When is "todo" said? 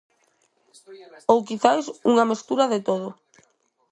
2.87-3.07